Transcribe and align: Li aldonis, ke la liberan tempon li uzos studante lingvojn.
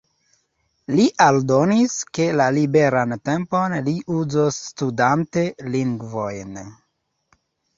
Li 0.99 1.03
aldonis, 1.25 1.97
ke 2.17 2.25
la 2.41 2.47
liberan 2.57 3.13
tempon 3.31 3.75
li 3.91 3.95
uzos 4.15 4.59
studante 4.71 5.45
lingvojn. 5.77 6.59